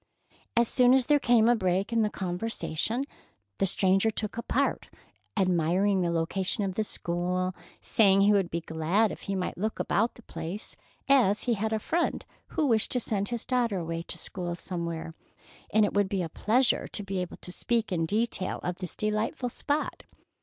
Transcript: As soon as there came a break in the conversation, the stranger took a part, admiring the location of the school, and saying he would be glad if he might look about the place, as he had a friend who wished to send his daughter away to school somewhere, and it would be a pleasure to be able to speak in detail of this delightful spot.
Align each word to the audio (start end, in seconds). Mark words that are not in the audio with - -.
As 0.57 0.67
soon 0.67 0.95
as 0.95 1.05
there 1.05 1.19
came 1.19 1.47
a 1.47 1.55
break 1.55 1.93
in 1.93 2.01
the 2.01 2.09
conversation, 2.09 3.05
the 3.59 3.67
stranger 3.67 4.09
took 4.09 4.35
a 4.35 4.41
part, 4.41 4.89
admiring 5.37 6.01
the 6.01 6.09
location 6.09 6.63
of 6.63 6.73
the 6.73 6.83
school, 6.83 7.49
and 7.49 7.55
saying 7.81 8.21
he 8.21 8.33
would 8.33 8.49
be 8.49 8.61
glad 8.61 9.11
if 9.11 9.21
he 9.29 9.35
might 9.35 9.59
look 9.59 9.77
about 9.79 10.15
the 10.15 10.23
place, 10.23 10.75
as 11.07 11.43
he 11.43 11.53
had 11.53 11.71
a 11.71 11.77
friend 11.77 12.25
who 12.47 12.65
wished 12.65 12.91
to 12.93 12.99
send 12.99 13.29
his 13.29 13.45
daughter 13.45 13.77
away 13.77 14.01
to 14.07 14.17
school 14.17 14.55
somewhere, 14.55 15.13
and 15.71 15.85
it 15.85 15.93
would 15.93 16.09
be 16.09 16.23
a 16.23 16.29
pleasure 16.29 16.87
to 16.87 17.03
be 17.03 17.19
able 17.19 17.37
to 17.37 17.51
speak 17.51 17.91
in 17.91 18.07
detail 18.07 18.59
of 18.63 18.77
this 18.79 18.95
delightful 18.95 19.49
spot. 19.49 20.01